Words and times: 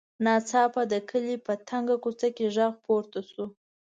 ناڅاپه 0.23 0.81
د 0.91 0.93
کلي 1.09 1.35
په 1.45 1.53
تنګه 1.69 1.95
کوڅه 2.03 2.27
کې 2.37 2.45
غږ 2.55 2.73
پورته 2.85 3.19
شو. 3.29 3.45